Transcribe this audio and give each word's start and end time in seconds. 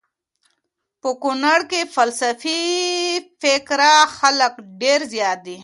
په 1.01 1.09
کونړ 1.21 1.59
کي 1.69 1.81
سلفي 1.95 2.59
فکره 3.41 3.93
خلک 4.17 4.53
ډير 4.81 5.01
زيات 5.13 5.39
دي 5.47 5.57